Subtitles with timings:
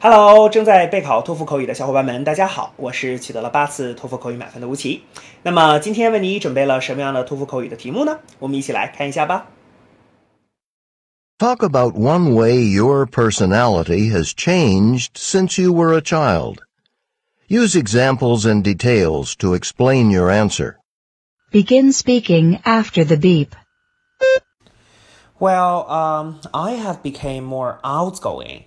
[0.00, 5.04] Hello，正在备考托福口语的小伙伴们，大家好，我是取得了八次托福口语满分的吴奇。
[5.42, 8.18] 那么今天为你准备了什么样的托福口语的题目呢？
[8.40, 9.46] 我们一起来看一下吧。
[11.38, 16.58] Talk about one way your personality has changed since you were a child.
[17.48, 20.76] Use examples and details to explain your answer.
[21.50, 23.54] Begin speaking after the beep.
[25.38, 28.64] Well, um, I have become more outgoing.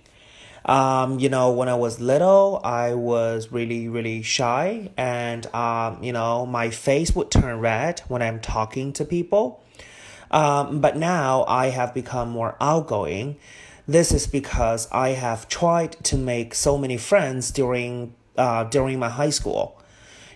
[0.65, 6.13] Um, you know, when I was little, I was really, really shy, and um, you
[6.13, 9.63] know, my face would turn red when I'm talking to people.
[10.29, 13.37] Um, but now I have become more outgoing.
[13.87, 19.09] This is because I have tried to make so many friends during uh, during my
[19.09, 19.77] high school.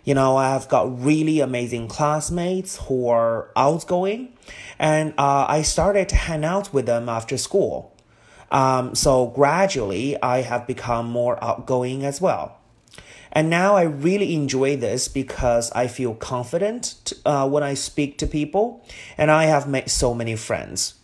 [0.04, 4.34] You know, I've got really amazing classmates who are outgoing,
[4.78, 7.95] and uh, I started to hang out with them after school.
[8.51, 12.57] Um, so gradually, I have become more outgoing as well.
[13.33, 18.27] And now I really enjoy this because I feel confident uh, when I speak to
[18.27, 18.81] people,
[19.17, 20.95] and I have made so many friends.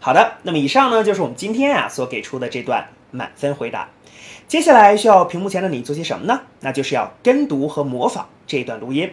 [0.00, 3.90] 好的，那么以上呢就是我们今天啊所给出的这段满分回答。
[4.48, 6.40] 接下来需要屏幕前的你做些什么呢？
[6.60, 9.12] 那就是要跟读和模仿这段录音。